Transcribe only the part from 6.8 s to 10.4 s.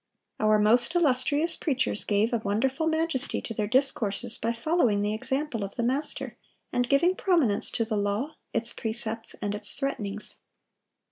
giving prominence to the law, its precepts, and its threatenings.